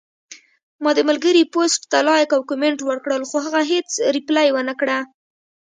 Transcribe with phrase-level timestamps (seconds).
[0.83, 4.97] ما د ملګري پوسټ ته لایک او کمنټ ورکړل، خو هغه هیڅ ریپلی ونکړه